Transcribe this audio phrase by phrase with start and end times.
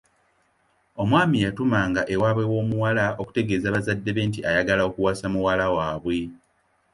[1.01, 6.17] Omwami yatumanga ewaabwe w’omuwala okutegeeza bazadde be nti ayagala okuwasa muwala waabwe.